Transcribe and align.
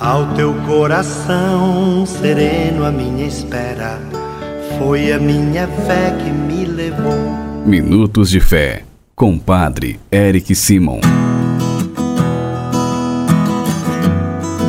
Ao 0.00 0.34
teu 0.34 0.52
coração 0.66 2.04
sereno 2.04 2.84
a 2.84 2.90
minha 2.90 3.24
espera, 3.24 4.00
foi 4.76 5.12
a 5.12 5.20
minha 5.20 5.68
fé 5.68 6.10
que 6.18 6.30
me 6.30 6.64
levou. 6.64 7.14
Minutos 7.64 8.28
de 8.28 8.40
Fé, 8.40 8.84
com 9.14 9.38
Padre 9.38 10.00
Eric 10.10 10.52
Simon. 10.52 10.98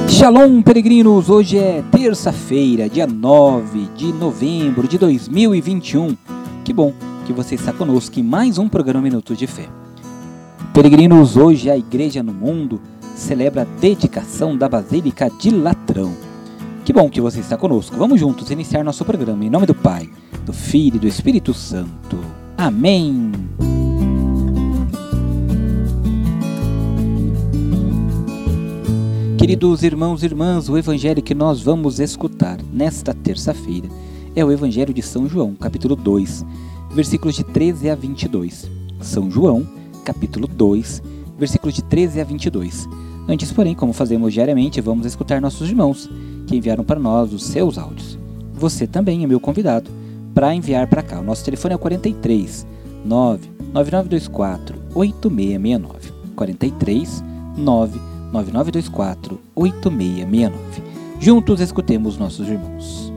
Shalom, 0.08 0.62
peregrinos! 0.62 1.28
Hoje 1.28 1.58
é 1.58 1.84
terça-feira, 1.92 2.88
dia 2.88 3.08
9 3.08 3.90
de 3.96 4.14
novembro 4.14 4.88
de 4.88 5.00
2021. 5.00 6.16
Que 6.64 6.72
bom 6.72 6.94
que 7.26 7.34
você 7.34 7.56
está 7.56 7.74
conosco 7.74 8.20
em 8.20 8.24
mais 8.24 8.60
um 8.60 8.70
programa 8.70 9.02
Minutos 9.02 9.40
de 9.40 9.48
Fé. 9.48 9.68
Peregrinos, 10.72 11.36
hoje 11.36 11.72
a 11.72 11.76
Igreja 11.76 12.22
no 12.22 12.32
Mundo 12.32 12.80
celebra 13.16 13.62
a 13.64 13.80
dedicação 13.80 14.56
da 14.56 14.70
Basílica 14.70 15.30
de 15.30 15.50
Latrão. 15.50 16.14
Que 16.84 16.94
bom 16.94 17.10
que 17.10 17.22
você 17.22 17.40
está 17.40 17.58
conosco. 17.58 17.96
Vamos 17.96 18.20
juntos 18.20 18.52
iniciar 18.52 18.84
nosso 18.84 19.04
programa 19.04 19.44
em 19.44 19.50
nome 19.50 19.66
do 19.66 19.74
Pai, 19.74 20.10
do 20.46 20.54
Filho 20.54 20.98
e 20.98 21.00
do 21.00 21.08
Espírito 21.08 21.54
Santo. 21.54 22.20
Amém. 22.58 23.32
Queridos 29.38 29.84
irmãos 29.84 30.24
e 30.24 30.26
irmãs, 30.26 30.70
o 30.70 30.78
evangelho 30.78 31.22
que 31.22 31.36
nós 31.36 31.62
vamos 31.62 32.00
escutar 32.00 32.60
nesta 32.74 33.14
terça-feira 33.14 33.88
é 34.36 34.44
o 34.44 34.52
Evangelho 34.52 34.94
de 34.94 35.02
São 35.02 35.30
João, 35.30 35.56
capítulo 35.56 35.96
2, 35.96 36.44
versículos 36.92 37.36
de 37.36 37.44
13 37.44 37.90
a 37.90 37.96
22. 37.96 38.70
São 39.02 39.30
João, 39.30 39.66
capítulo 40.04 40.48
2, 40.48 41.02
versículos 41.38 41.76
de 41.76 41.84
13 41.84 42.22
a 42.22 42.24
22. 42.24 42.88
Antes, 43.28 43.52
porém, 43.52 43.74
como 43.74 43.92
fazemos 43.92 44.34
diariamente, 44.34 44.82
vamos 44.82 45.06
escutar 45.06 45.42
nossos 45.42 45.70
irmãos 45.70 46.10
que 46.46 46.56
enviaram 46.56 46.84
para 46.84 47.00
nós 47.00 47.34
os 47.34 47.44
seus 47.46 47.78
áudios. 47.78 48.20
Você 48.54 48.86
também 48.86 49.24
é 49.24 49.28
meu 49.28 49.40
convidado 49.40 49.90
para 50.34 50.54
enviar 50.54 50.88
para 50.88 51.02
cá. 51.02 51.20
O 51.20 51.24
nosso 51.24 51.44
telefone 51.44 51.74
é 51.74 51.76
o 51.76 51.80
43 51.80 52.68
99924 53.04 54.78
8669. 54.94 56.14
43 56.36 57.24
99924 57.58 59.40
8669. 59.56 60.84
Juntos 61.20 61.60
escutemos 61.60 62.18
nossos 62.18 62.48
irmãos. 62.48 63.15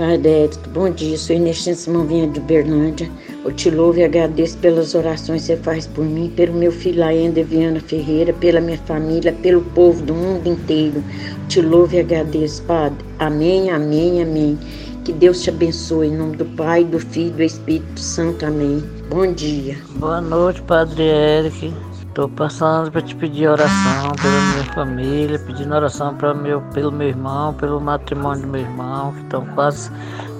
Padre 0.00 0.44
Edson, 0.44 0.60
bom 0.72 0.88
dia. 0.90 1.18
Sou 1.18 1.36
Inestinha 1.36 1.74
Simão 1.74 2.06
Vinha 2.06 2.26
de 2.26 2.40
Berlândia. 2.40 3.06
Eu 3.44 3.52
te 3.52 3.70
louvo 3.70 3.98
e 3.98 4.04
agradeço 4.04 4.56
pelas 4.56 4.94
orações 4.94 5.42
que 5.42 5.48
você 5.48 5.56
faz 5.58 5.86
por 5.86 6.06
mim, 6.06 6.32
pelo 6.34 6.54
meu 6.54 6.72
filho 6.72 7.04
Aenda 7.04 7.44
Viana 7.44 7.80
Ferreira, 7.80 8.32
pela 8.32 8.62
minha 8.62 8.78
família, 8.78 9.30
pelo 9.42 9.60
povo 9.60 10.02
do 10.02 10.14
mundo 10.14 10.48
inteiro. 10.48 11.04
Eu 11.42 11.48
te 11.48 11.60
louvo 11.60 11.94
e 11.94 12.00
agradeço, 12.00 12.62
Padre. 12.62 13.04
Amém, 13.18 13.68
amém, 13.68 14.22
amém. 14.22 14.58
Que 15.04 15.12
Deus 15.12 15.42
te 15.42 15.50
abençoe. 15.50 16.06
Em 16.06 16.16
nome 16.16 16.36
do 16.38 16.46
Pai, 16.46 16.82
do 16.82 16.98
Filho 16.98 17.28
e 17.28 17.32
do 17.32 17.42
Espírito 17.42 18.00
Santo. 18.00 18.46
Amém. 18.46 18.82
Bom 19.10 19.30
dia. 19.30 19.76
Boa 19.96 20.22
noite, 20.22 20.62
Padre 20.62 21.02
Eric. 21.02 21.74
Estou 22.10 22.28
passando 22.28 22.90
para 22.90 23.00
te 23.02 23.14
pedir 23.14 23.46
oração 23.46 24.10
pela 24.20 24.40
minha 24.40 24.64
família, 24.74 25.38
pedindo 25.38 25.72
oração 25.72 26.12
para 26.16 26.34
meu, 26.34 26.60
pelo 26.74 26.90
meu 26.90 27.06
irmão, 27.06 27.54
pelo 27.54 27.80
matrimônio 27.80 28.42
do 28.42 28.48
meu 28.48 28.62
irmão, 28.62 29.12
que 29.12 29.20
estão 29.20 29.46
quase 29.54 29.92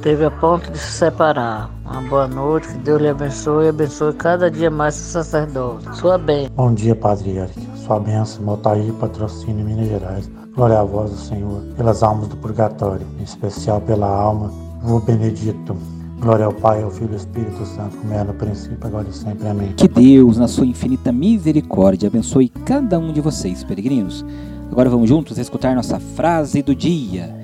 teve 0.03 0.25
a 0.25 0.33
ponto 0.33 0.69
de 0.69 0.77
se 0.77 0.91
separar. 0.91 1.71
Uma 1.85 2.03
boa 2.03 2.27
noite, 2.27 2.67
que 2.67 2.79
Deus 2.79 3.01
lhe 3.01 3.09
abençoe 3.09 3.67
e 3.67 3.69
abençoe 3.69 4.13
cada 4.15 4.51
dia 4.51 4.69
mais 4.69 4.97
o 4.97 4.99
sacerdote. 4.99 5.97
Sua 5.97 6.19
bênção. 6.19 6.53
Bom 6.57 6.75
dia, 6.75 6.97
Padre 6.97 7.37
Eric. 7.37 7.69
Sua 7.77 8.01
bênção, 8.01 8.43
Motaí, 8.43 8.91
patrocínio 8.99 9.65
Minas 9.65 9.87
Gerais. 9.87 10.29
Glória 10.57 10.81
a 10.81 10.85
vós, 10.85 11.13
Senhor, 11.13 11.63
pelas 11.77 12.03
almas 12.03 12.27
do 12.27 12.37
purgatório, 12.37 13.07
em 13.21 13.23
especial 13.23 13.81
pela 13.81 14.09
alma 14.09 14.51
do 14.83 14.99
Benedito 14.99 15.77
Glória 16.21 16.45
ao 16.45 16.53
Pai, 16.53 16.83
ao 16.83 16.91
Filho 16.91 17.09
e 17.09 17.13
ao 17.13 17.17
Espírito 17.17 17.65
Santo, 17.65 17.97
como 17.97 18.13
era 18.13 18.25
no 18.25 18.35
princípio, 18.35 18.77
agora 18.83 19.09
e 19.09 19.13
sempre. 19.13 19.49
Amém. 19.49 19.73
Que 19.75 19.89
Deus, 19.89 20.37
na 20.37 20.47
sua 20.47 20.67
infinita 20.67 21.11
misericórdia, 21.11 22.09
abençoe 22.09 22.51
cada 22.51 22.99
um 22.99 23.11
de 23.11 23.23
vocês, 23.23 23.65
peregrinos. 23.65 24.23
Agora 24.71 24.91
vamos 24.91 25.09
juntos 25.09 25.39
escutar 25.39 25.75
nossa 25.75 25.99
frase 25.99 26.61
do 26.61 26.75
dia. 26.75 27.35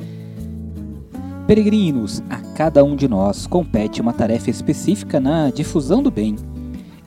Peregrinos, 1.47 2.22
a 2.28 2.37
cada 2.54 2.84
um 2.84 2.94
de 2.94 3.09
nós 3.09 3.47
compete 3.47 4.03
uma 4.03 4.12
tarefa 4.12 4.50
específica 4.50 5.19
na 5.19 5.48
difusão 5.48 6.03
do 6.03 6.10
bem. 6.10 6.37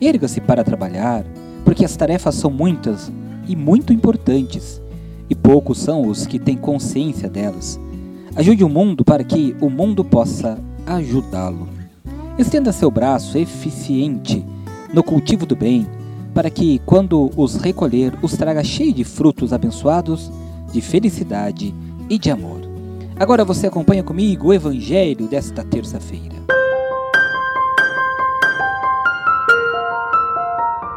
Erga-se 0.00 0.40
para 0.40 0.64
trabalhar, 0.64 1.24
porque 1.64 1.84
as 1.84 1.96
tarefas 1.96 2.34
são 2.34 2.50
muitas 2.50 3.12
e 3.46 3.54
muito 3.54 3.92
importantes, 3.92 4.82
e 5.28 5.36
poucos 5.36 5.78
são 5.78 6.08
os 6.08 6.26
que 6.26 6.40
têm 6.40 6.56
consciência 6.56 7.28
delas. 7.28 7.78
Ajude 8.34 8.64
o 8.64 8.68
mundo 8.68 9.04
para 9.04 9.22
que 9.22 9.54
o 9.60 9.70
mundo 9.70 10.04
possa 10.04 10.58
ajudá-lo. 10.86 11.68
Estenda 12.38 12.72
seu 12.72 12.90
braço 12.90 13.36
eficiente 13.38 14.44
no 14.92 15.02
cultivo 15.02 15.46
do 15.46 15.54
bem, 15.54 15.86
para 16.34 16.50
que, 16.50 16.80
quando 16.86 17.30
os 17.36 17.56
recolher, 17.56 18.12
os 18.22 18.36
traga 18.36 18.62
cheio 18.62 18.92
de 18.92 19.04
frutos 19.04 19.52
abençoados, 19.52 20.30
de 20.72 20.80
felicidade 20.80 21.74
e 22.08 22.18
de 22.18 22.30
amor. 22.30 22.60
Agora 23.18 23.44
você 23.44 23.66
acompanha 23.66 24.02
comigo 24.02 24.48
o 24.48 24.54
Evangelho 24.54 25.26
desta 25.26 25.62
terça-feira. 25.62 26.40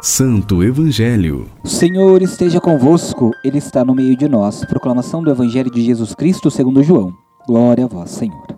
Santo 0.00 0.62
Evangelho. 0.62 1.46
O 1.62 1.68
Senhor 1.68 2.20
esteja 2.22 2.60
convosco, 2.60 3.30
Ele 3.42 3.58
está 3.58 3.84
no 3.84 3.94
meio 3.94 4.16
de 4.16 4.28
nós. 4.28 4.64
Proclamação 4.64 5.22
do 5.22 5.30
Evangelho 5.30 5.70
de 5.70 5.82
Jesus 5.82 6.14
Cristo 6.14 6.50
segundo 6.50 6.82
João. 6.82 7.14
Glória 7.46 7.84
a 7.84 7.88
vós, 7.88 8.10
Senhor. 8.10 8.53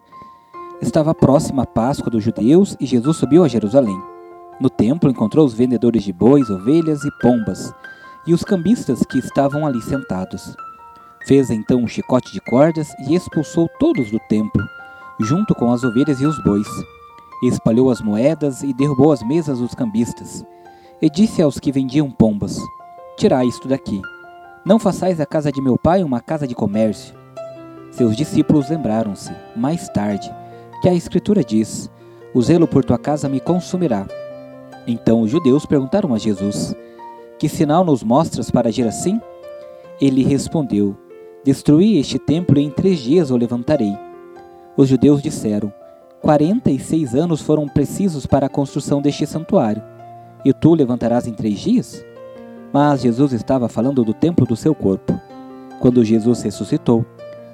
Estava 0.87 1.13
próxima 1.13 1.65
a 1.65 1.67
Páscoa 1.67 2.09
dos 2.09 2.23
judeus 2.23 2.77
e 2.79 2.87
Jesus 2.87 3.17
subiu 3.17 3.43
a 3.43 3.49
Jerusalém. 3.49 4.01
No 4.61 4.71
templo 4.71 5.11
encontrou 5.11 5.45
os 5.45 5.53
vendedores 5.53 6.05
de 6.05 6.13
bois, 6.13 6.49
ovelhas 6.49 7.05
e 7.05 7.11
pombas 7.21 7.75
e 8.25 8.33
os 8.33 8.45
cambistas 8.45 9.01
que 9.03 9.19
estavam 9.19 9.67
ali 9.67 9.83
sentados. 9.83 10.57
Fez 11.27 11.51
então 11.51 11.81
um 11.81 11.89
chicote 11.89 12.33
de 12.33 12.41
cordas 12.41 12.95
e 13.01 13.17
expulsou 13.17 13.69
todos 13.81 14.13
do 14.13 14.21
templo, 14.29 14.63
junto 15.19 15.57
com 15.57 15.73
as 15.73 15.83
ovelhas 15.83 16.21
e 16.21 16.25
os 16.25 16.41
bois. 16.45 16.69
Espalhou 17.43 17.91
as 17.91 18.01
moedas 18.01 18.63
e 18.63 18.73
derrubou 18.73 19.11
as 19.11 19.25
mesas 19.25 19.59
dos 19.59 19.75
cambistas. 19.75 20.47
E 21.03 21.11
disse 21.11 21.43
aos 21.43 21.59
que 21.59 21.73
vendiam 21.73 22.09
pombas: 22.13 22.61
Tirai 23.19 23.47
isto 23.49 23.67
daqui. 23.67 24.01
Não 24.65 24.79
façais 24.79 25.21
a 25.21 25.27
casa 25.27 25.51
de 25.51 25.61
meu 25.61 25.77
pai 25.77 26.05
uma 26.05 26.21
casa 26.21 26.47
de 26.47 26.55
comércio. 26.55 27.13
Seus 27.91 28.17
discípulos 28.17 28.71
lembraram-se, 28.71 29.35
mais 29.57 29.89
tarde, 29.89 30.33
que 30.81 30.89
a 30.89 30.95
Escritura 30.95 31.43
diz: 31.43 31.91
O 32.35 32.43
zelo 32.43 32.67
por 32.67 32.85
tua 32.85 32.99
casa 32.99 33.29
me 33.29 33.41
consumirá. 33.41 34.07
Então 34.87 35.23
os 35.23 35.31
judeus 35.31 35.67
perguntaram 35.67 36.15
a 36.15 36.19
Jesus: 36.19 36.75
Que 37.39 37.49
sinal 37.49 37.85
nos 37.85 38.03
mostras 38.03 38.51
para 38.51 38.69
agir 38.69 38.87
assim? 38.87 39.21
Ele 40.01 40.23
respondeu: 40.23 40.97
Destruí 41.45 41.99
este 41.99 42.19
templo 42.19 42.59
e 42.59 42.65
em 42.65 42.71
três 42.71 42.99
dias 42.99 43.31
o 43.31 43.37
levantarei. 43.37 43.97
Os 44.77 44.89
judeus 44.89 45.23
disseram: 45.23 45.73
Quarenta 46.21 46.71
e 46.71 46.79
seis 46.79 47.15
anos 47.15 47.41
foram 47.41 47.69
precisos 47.69 48.27
para 48.27 48.47
a 48.47 48.51
construção 48.51 49.01
deste 49.01 49.27
santuário, 49.27 49.83
e 50.45 50.53
tu 50.53 50.75
levantarás 50.75 51.27
em 51.27 51.33
três 51.33 51.59
dias? 51.59 52.05
Mas 52.73 53.03
Jesus 53.03 53.33
estava 53.33 53.69
falando 53.69 54.05
do 54.05 54.13
templo 54.13 54.45
do 54.45 54.57
seu 54.57 54.75
corpo. 54.75 55.19
Quando 55.81 56.05
Jesus 56.05 56.43
ressuscitou, 56.43 57.05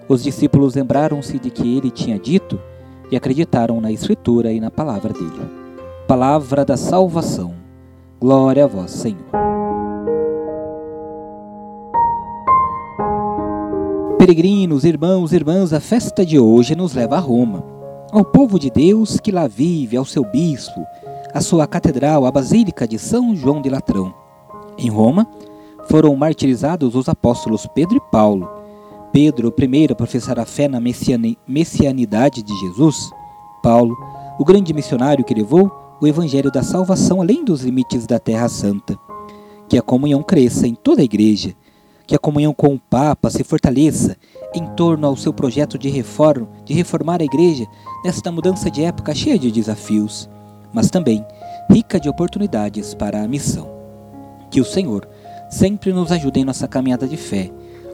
os 0.09 0.22
discípulos 0.22 0.75
lembraram-se 0.75 1.38
de 1.38 1.50
que 1.50 1.77
ele 1.77 1.91
tinha 1.91 2.19
dito 2.19 2.59
e 3.12 3.17
acreditaram 3.17 3.78
na 3.78 3.93
Escritura 3.93 4.50
e 4.50 4.59
na 4.59 4.71
palavra 4.71 5.12
dele. 5.12 5.50
Palavra 6.09 6.65
da 6.65 6.78
salvação. 6.78 7.55
Glória 8.19 8.65
a 8.65 8.67
vós, 8.67 8.91
Senhor. 8.91 9.21
Peregrinos, 14.19 14.84
irmãos 14.84 15.33
e 15.33 15.37
irmãs, 15.37 15.75
a 15.75 15.81
festa 15.81 16.25
de 16.25 16.38
hoje 16.38 16.75
nos 16.75 16.94
leva 16.94 17.17
a 17.17 17.20
Roma, 17.20 17.62
ao 18.11 18.25
povo 18.25 18.59
de 18.59 18.70
Deus 18.70 19.20
que 19.20 19.31
lá 19.31 19.47
vive, 19.47 19.97
ao 19.97 20.06
seu 20.06 20.25
bispo, 20.25 20.81
à 21.35 21.41
sua 21.43 21.67
catedral, 21.67 22.25
a 22.25 22.31
Basílica 22.31 22.88
de 22.88 22.99
São 22.99 23.37
João 23.37 23.61
de 23.61 23.69
Latrão. 23.69 24.14
Em 24.79 24.88
Roma, 24.88 25.26
foram 25.87 26.17
martirizados 26.17 26.94
os 26.94 27.11
apóstolos 27.11 27.67
Pedro 27.75 27.97
e 27.97 28.11
Paulo, 28.11 28.49
Pedro, 29.12 29.49
o 29.49 29.53
primeiro 29.53 29.93
a 29.93 29.97
professar 29.97 30.41
a 30.41 30.47
fé 30.47 30.67
na 30.67 30.81
messianidade 30.81 32.43
de 32.43 32.61
Jesus, 32.61 33.11
Paulo, 33.62 33.94
o 34.38 34.44
grande 34.44 34.73
missionário 34.73 35.23
que 35.23 35.35
levou 35.35 35.70
o 36.00 36.06
evangelho 36.06 36.50
da 36.50 36.62
salvação 36.62 37.20
além 37.20 37.44
dos 37.44 37.61
limites 37.61 38.06
da 38.06 38.19
Terra 38.19 38.49
Santa. 38.49 38.99
Que 39.69 39.76
a 39.76 39.82
comunhão 39.82 40.23
cresça 40.23 40.67
em 40.67 40.75
toda 40.75 41.03
a 41.03 41.05
igreja, 41.05 41.55
que 42.06 42.14
a 42.14 42.19
comunhão 42.19 42.55
com 42.55 42.75
o 42.75 42.79
Papa 42.79 43.29
se 43.29 43.44
fortaleça 43.44 44.17
em 44.55 44.67
torno 44.69 45.06
ao 45.06 45.17
seu 45.17 45.32
projeto 45.32 45.79
de 45.79 45.91
reforma, 45.91 46.49
de 46.64 46.73
reformar 46.73 47.20
a 47.20 47.25
igreja 47.25 47.67
nesta 48.03 48.32
mudança 48.32 48.70
de 48.70 48.82
época 48.82 49.14
cheia 49.14 49.38
de 49.38 49.53
desafios, 49.53 50.29
mas 50.73 50.91
também 50.91 51.25
rica 51.70 52.00
de 52.00 52.09
oportunidades 52.09 52.94
para 52.94 53.23
a 53.23 53.29
missão. 53.29 53.70
Que 54.50 54.61
o 54.61 54.64
Senhor 54.64 55.06
sempre 55.50 55.93
nos 55.93 56.11
ajude 56.11 56.41
em 56.41 56.44
nossa 56.44 56.67
caminhada 56.67 57.06
de 57.06 57.19
fé 57.19 57.50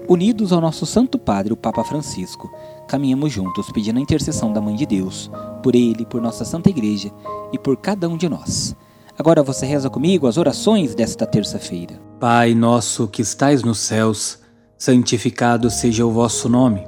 Unidos 0.09 0.53
ao 0.53 0.61
nosso 0.61 0.87
Santo 0.87 1.19
Padre, 1.19 1.53
o 1.53 1.57
Papa 1.57 1.85
Francisco, 1.85 2.51
caminhamos 2.89 3.31
juntos 3.31 3.71
pedindo 3.71 3.99
a 3.99 4.01
intercessão 4.01 4.51
da 4.51 4.61
Mãe 4.61 4.75
de 4.75 4.87
Deus, 4.87 5.31
por 5.63 5.75
ele, 5.75 6.07
por 6.07 6.23
nossa 6.23 6.47
Santa 6.47 6.71
Igreja 6.71 7.13
e 7.53 7.59
por 7.59 7.77
cada 7.77 8.09
um 8.09 8.17
de 8.17 8.27
nós. 8.27 8.75
Agora 9.19 9.43
você 9.43 9.67
reza 9.67 9.91
comigo 9.91 10.27
as 10.27 10.39
orações 10.39 10.95
desta 10.95 11.27
terça-feira. 11.27 12.01
Pai 12.19 12.55
nosso 12.55 13.07
que 13.07 13.21
estais 13.21 13.63
nos 13.63 13.81
céus, 13.81 14.39
santificado 14.79 15.69
seja 15.69 16.07
o 16.07 16.11
vosso 16.11 16.49
nome. 16.49 16.87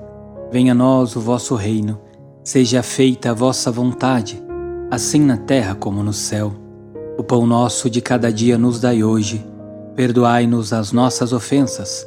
Venha 0.50 0.72
a 0.72 0.74
nós 0.74 1.14
o 1.14 1.20
vosso 1.20 1.54
reino. 1.54 2.00
Seja 2.42 2.82
feita 2.82 3.32
a 3.32 3.34
vossa 3.34 3.70
vontade, 3.70 4.42
assim 4.90 5.20
na 5.20 5.36
terra 5.36 5.74
como 5.74 6.02
no 6.02 6.14
céu. 6.14 6.54
O 7.18 7.22
pão 7.22 7.46
nosso 7.46 7.90
de 7.90 8.00
cada 8.00 8.32
dia 8.32 8.56
nos 8.56 8.80
dai 8.80 9.04
hoje. 9.04 9.44
Perdoai-nos 9.94 10.72
as 10.72 10.90
nossas 10.90 11.34
ofensas, 11.34 12.06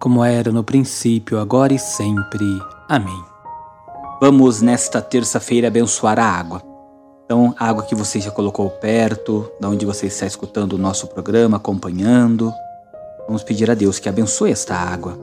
como 0.00 0.24
era 0.24 0.50
no 0.50 0.64
princípio, 0.64 1.38
agora 1.38 1.74
e 1.74 1.78
sempre. 1.78 2.46
Amém. 2.88 3.22
Vamos 4.18 4.62
nesta 4.62 5.02
terça-feira 5.02 5.68
abençoar 5.68 6.18
a 6.18 6.24
água. 6.24 6.62
Então, 7.26 7.54
a 7.58 7.68
água 7.68 7.84
que 7.84 7.94
você 7.94 8.18
já 8.18 8.30
colocou 8.30 8.68
perto, 8.70 9.48
da 9.60 9.68
onde 9.68 9.84
você 9.84 10.06
está 10.06 10.26
escutando 10.26 10.72
o 10.72 10.78
nosso 10.78 11.06
programa, 11.06 11.58
acompanhando. 11.58 12.52
Vamos 13.26 13.44
pedir 13.44 13.70
a 13.70 13.74
Deus 13.74 13.98
que 13.98 14.08
abençoe 14.08 14.50
esta 14.50 14.74
água. 14.74 15.18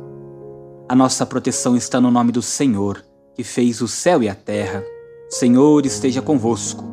A 0.87 0.95
nossa 0.95 1.25
proteção 1.25 1.75
está 1.75 1.99
no 1.99 2.11
nome 2.11 2.31
do 2.31 2.41
Senhor, 2.41 3.03
que 3.33 3.43
fez 3.43 3.81
o 3.81 3.87
céu 3.87 4.21
e 4.21 4.29
a 4.29 4.35
terra. 4.35 4.83
O 5.29 5.33
Senhor 5.33 5.85
esteja 5.85 6.21
convosco. 6.21 6.85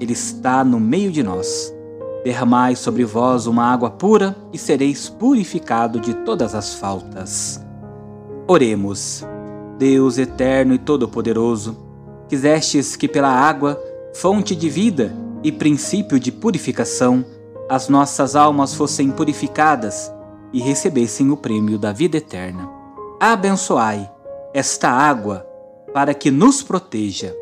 Ele 0.00 0.12
está 0.12 0.64
no 0.64 0.78
meio 0.78 1.10
de 1.10 1.22
nós. 1.22 1.74
Derramai 2.24 2.76
sobre 2.76 3.04
vós 3.04 3.46
uma 3.46 3.64
água 3.64 3.90
pura 3.90 4.36
e 4.52 4.58
sereis 4.58 5.08
purificado 5.08 5.98
de 5.98 6.14
todas 6.14 6.54
as 6.54 6.74
faltas. 6.74 7.60
Oremos. 8.46 9.24
Deus 9.78 10.18
eterno 10.18 10.74
e 10.74 10.78
todo-poderoso, 10.78 11.76
quisestes 12.28 12.94
que 12.94 13.08
pela 13.08 13.30
água 13.30 13.82
fonte 14.14 14.54
de 14.54 14.68
vida 14.68 15.12
e 15.42 15.50
princípio 15.50 16.20
de 16.20 16.30
purificação, 16.30 17.24
as 17.68 17.88
nossas 17.88 18.36
almas 18.36 18.74
fossem 18.74 19.10
purificadas 19.10 20.12
e 20.52 20.60
recebessem 20.60 21.30
o 21.30 21.36
prêmio 21.36 21.78
da 21.78 21.92
vida 21.92 22.18
eterna. 22.18 22.68
Abençoai 23.18 24.08
esta 24.54 24.88
água 24.88 25.46
para 25.92 26.14
que 26.14 26.30
nos 26.30 26.62
proteja. 26.62 27.34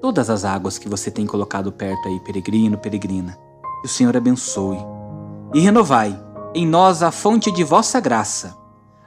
Todas 0.00 0.28
as 0.28 0.44
águas 0.44 0.78
que 0.78 0.88
você 0.88 1.10
tem 1.10 1.26
colocado 1.26 1.72
perto 1.72 2.08
aí, 2.08 2.20
peregrino, 2.20 2.76
peregrina, 2.76 3.38
que 3.80 3.86
o 3.86 3.88
Senhor 3.88 4.16
abençoe. 4.16 4.78
E 5.54 5.60
renovai 5.60 6.18
em 6.54 6.66
nós 6.66 7.02
a 7.02 7.10
fonte 7.10 7.50
de 7.50 7.62
vossa 7.62 8.00
graça, 8.00 8.56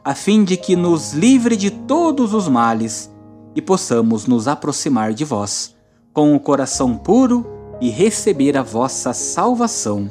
a 0.04 0.14
fim 0.16 0.44
de 0.44 0.56
que 0.56 0.76
nos 0.76 1.14
livre 1.14 1.56
de 1.56 1.70
todos 1.72 2.34
os 2.34 2.48
males 2.48 3.12
e 3.56 3.62
possamos 3.62 4.26
nos 4.26 4.48
aproximar 4.48 5.14
de 5.14 5.26
vós 5.26 5.76
com 6.14 6.36
o 6.36 6.40
coração 6.40 6.98
puro 6.98 7.46
e 7.82 7.90
receber 7.90 8.58
a 8.58 8.64
vossa 8.64 9.14
salvação, 9.14 10.10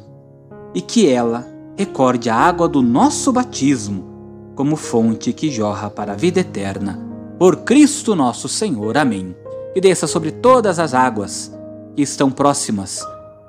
e 0.74 0.80
que 0.80 1.08
ela 1.08 1.46
recorde 1.76 2.28
a 2.28 2.34
água 2.34 2.68
do 2.68 2.82
nosso 2.82 3.32
batismo 3.32 4.08
como 4.54 4.74
fonte 4.74 5.32
que 5.32 5.50
jorra 5.50 5.88
para 5.88 6.14
a 6.14 6.16
vida 6.16 6.40
eterna. 6.40 6.98
Por 7.38 7.58
Cristo 7.58 8.16
nosso 8.16 8.48
Senhor. 8.48 8.98
Amém. 8.98 9.36
Que 9.72 9.80
desça 9.80 10.08
sobre 10.08 10.32
todas 10.32 10.80
as 10.80 10.94
águas 10.94 11.56
que 11.94 12.02
estão 12.02 12.28
próximas, 12.28 13.06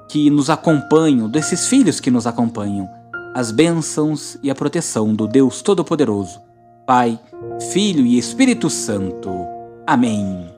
que 0.10 0.30
nos 0.32 0.50
acompanham, 0.50 1.30
desses 1.30 1.68
filhos 1.68 2.00
que 2.00 2.10
nos 2.10 2.26
acompanham, 2.26 2.90
as 3.36 3.52
bênçãos 3.52 4.38
e 4.42 4.50
a 4.50 4.56
proteção 4.56 5.14
do 5.14 5.28
Deus 5.28 5.62
Todo-Poderoso, 5.62 6.42
Pai, 6.86 7.20
Filho 7.72 8.04
e 8.04 8.18
Espírito 8.18 8.72
Santo. 8.72 9.30
Amém. 9.86 10.50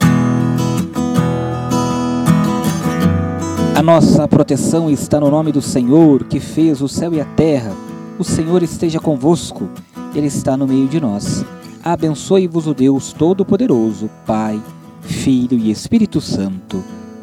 A 3.75 3.83
nossa 3.83 4.25
proteção 4.25 4.89
está 4.89 5.19
no 5.19 5.30
nome 5.30 5.51
do 5.51 5.62
Senhor, 5.62 6.24
que 6.24 6.39
fez 6.39 6.81
o 6.81 6.88
céu 6.88 7.13
e 7.13 7.19
a 7.19 7.25
terra. 7.25 7.75
O 8.18 8.24
Senhor 8.24 8.63
esteja 8.63 9.00
convosco, 9.00 9.68
Ele 10.15 10.27
está 10.27 10.56
no 10.56 10.65
meio 10.65 10.88
de 10.88 11.01
nós. 11.01 11.44
Abençoe-vos 11.83 12.68
o 12.68 12.74
Deus 12.74 13.12
Todo-Poderoso, 13.12 14.09
Pai, 14.25 14.62
Filho 15.01 15.57
e 15.57 15.71
Espírito 15.71 16.21
Santo. 16.21 16.81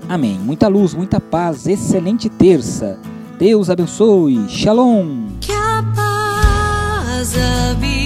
Amém. 0.09 0.39
Muita 0.39 0.69
luz, 0.69 0.95
muita 0.95 1.21
paz, 1.21 1.67
excelente 1.67 2.29
terça. 2.29 2.99
Deus 3.39 3.69
abençoe. 3.69 4.49
Shalom. 4.49 5.27
Que 5.41 5.53
a 5.53 5.85
paz 5.95 7.35
habite 7.37 7.98